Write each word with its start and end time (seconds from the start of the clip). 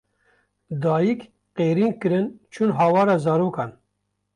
Dayîk 0.81 1.21
qîrîn 1.55 1.93
kirin 2.01 2.27
çûn 2.53 2.69
hewara 2.77 3.15
zarokan 3.23 3.71